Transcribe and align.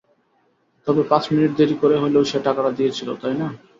তবে 0.87 1.01
পাঁচমিনিট 1.11 1.51
দেরি 1.57 1.75
করে 1.81 1.95
হলেও 2.03 2.23
সে 2.23 2.37
টাকাটা 2.47 2.71
দিয়েছিল, 2.77 3.09
তাই 3.21 3.35
না? 3.41 3.47